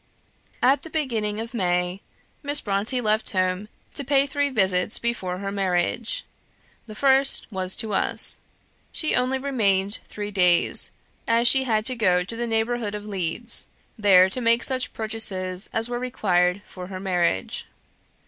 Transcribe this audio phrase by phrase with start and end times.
[0.63, 2.01] At the beginning of May,
[2.41, 6.25] Miss Brontë left home to pay three visits before her marriage.
[6.87, 8.39] The first was to us.
[8.91, 10.89] She only remained three days,
[11.27, 15.69] as she had to go to the neighbourhood of Leeds, there to make such purchases
[15.71, 17.67] as were required for her marriage.